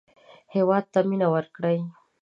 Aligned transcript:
هېواد 0.53 0.85
ته 0.93 0.99
مېنه 1.09 1.27
وکړئ 1.33 1.79